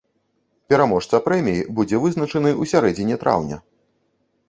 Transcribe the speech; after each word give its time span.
Пераможца 0.73 1.19
прэміі 1.27 1.61
будзе 1.81 2.01
вызначаны 2.07 2.49
ў 2.61 2.75
сярэдзіне 2.75 3.15
траўня. 3.25 3.65